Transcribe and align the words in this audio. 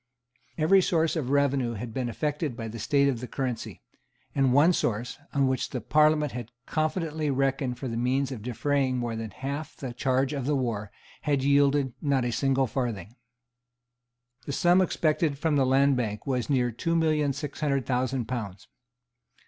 Every 0.57 0.81
source 0.81 1.15
of 1.15 1.29
revenue 1.29 1.73
had 1.73 1.93
been 1.93 2.09
affected 2.09 2.57
by 2.57 2.67
the 2.69 2.79
state 2.79 3.07
of 3.07 3.19
the 3.19 3.27
currency; 3.27 3.83
and 4.33 4.51
one 4.51 4.73
source, 4.73 5.19
on 5.31 5.47
which 5.47 5.69
the 5.69 5.79
Parliament 5.79 6.31
had 6.31 6.49
confidently 6.65 7.29
reckoned 7.29 7.77
for 7.77 7.87
the 7.87 7.95
means 7.97 8.31
of 8.31 8.41
defraying 8.41 8.97
more 8.97 9.15
than 9.15 9.29
half 9.29 9.77
the 9.77 9.93
charge 9.93 10.33
of 10.33 10.47
the 10.47 10.55
war, 10.55 10.89
had 11.21 11.43
yielded 11.43 11.93
not 12.01 12.25
a 12.25 12.31
single 12.31 12.65
farthing. 12.65 13.15
The 14.47 14.53
sum 14.53 14.81
expected 14.81 15.37
from 15.37 15.55
the 15.55 15.67
Land 15.67 15.95
Bank 15.97 16.25
was 16.25 16.49
near 16.49 16.71
two 16.71 16.95
million 16.95 17.31
six 17.31 17.59
hundred 17.59 17.85
thousand 17.85 18.25
pounds. 18.25 18.67